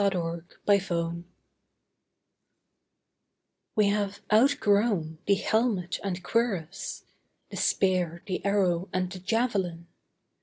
DISARMAMENT 0.65 1.25
We 3.75 3.89
have 3.89 4.19
outgrown 4.33 5.19
the 5.27 5.35
helmet 5.35 5.99
and 6.03 6.23
cuirass, 6.23 7.03
The 7.51 7.57
spear, 7.57 8.23
the 8.25 8.43
arrow, 8.43 8.89
and 8.91 9.11
the 9.11 9.19
javelin. 9.19 9.85